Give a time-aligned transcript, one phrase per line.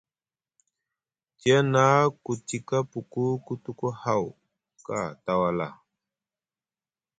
[1.37, 1.83] Tiyana
[2.23, 4.23] ku tika puku ku tuku haw
[4.85, 5.67] ka tawala.